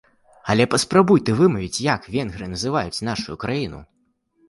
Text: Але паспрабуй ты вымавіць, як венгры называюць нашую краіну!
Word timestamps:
Але 0.53 0.65
паспрабуй 0.73 1.19
ты 1.27 1.35
вымавіць, 1.43 1.83
як 1.93 2.09
венгры 2.17 2.51
называюць 2.57 3.03
нашую 3.13 3.41
краіну! 3.45 3.89